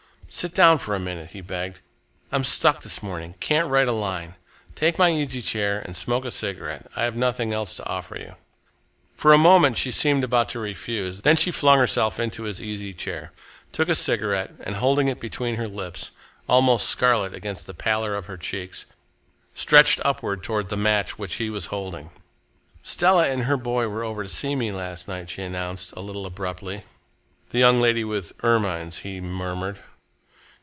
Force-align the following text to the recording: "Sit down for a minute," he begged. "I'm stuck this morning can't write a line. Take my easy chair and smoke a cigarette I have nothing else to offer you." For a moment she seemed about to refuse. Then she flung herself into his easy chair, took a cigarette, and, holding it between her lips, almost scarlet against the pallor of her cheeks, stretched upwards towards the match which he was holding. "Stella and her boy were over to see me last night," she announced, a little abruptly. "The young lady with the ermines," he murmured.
"Sit 0.33 0.53
down 0.55 0.77
for 0.77 0.95
a 0.95 0.99
minute," 0.99 1.31
he 1.31 1.41
begged. 1.41 1.81
"I'm 2.31 2.45
stuck 2.45 2.83
this 2.83 3.03
morning 3.03 3.35
can't 3.41 3.67
write 3.67 3.89
a 3.89 3.91
line. 3.91 4.35
Take 4.75 4.97
my 4.97 5.11
easy 5.11 5.41
chair 5.41 5.81
and 5.81 5.93
smoke 5.93 6.23
a 6.23 6.31
cigarette 6.31 6.89
I 6.95 7.03
have 7.03 7.17
nothing 7.17 7.51
else 7.51 7.75
to 7.75 7.85
offer 7.85 8.17
you." 8.17 8.35
For 9.13 9.33
a 9.33 9.37
moment 9.37 9.77
she 9.77 9.91
seemed 9.91 10.23
about 10.23 10.47
to 10.49 10.59
refuse. 10.59 11.23
Then 11.23 11.35
she 11.35 11.51
flung 11.51 11.79
herself 11.79 12.17
into 12.17 12.43
his 12.43 12.61
easy 12.61 12.93
chair, 12.93 13.33
took 13.73 13.89
a 13.89 13.93
cigarette, 13.93 14.51
and, 14.63 14.77
holding 14.77 15.09
it 15.09 15.19
between 15.19 15.55
her 15.57 15.67
lips, 15.67 16.11
almost 16.47 16.87
scarlet 16.87 17.33
against 17.35 17.67
the 17.67 17.73
pallor 17.73 18.15
of 18.15 18.27
her 18.27 18.37
cheeks, 18.37 18.85
stretched 19.53 19.99
upwards 20.05 20.43
towards 20.47 20.69
the 20.69 20.77
match 20.77 21.19
which 21.19 21.35
he 21.35 21.49
was 21.49 21.65
holding. 21.75 22.09
"Stella 22.83 23.27
and 23.27 23.43
her 23.43 23.57
boy 23.57 23.89
were 23.89 24.05
over 24.05 24.23
to 24.23 24.29
see 24.29 24.55
me 24.55 24.71
last 24.71 25.09
night," 25.09 25.29
she 25.29 25.41
announced, 25.41 25.91
a 25.91 25.99
little 25.99 26.25
abruptly. 26.25 26.85
"The 27.49 27.59
young 27.59 27.81
lady 27.81 28.05
with 28.05 28.29
the 28.29 28.47
ermines," 28.47 28.99
he 28.99 29.19
murmured. 29.19 29.79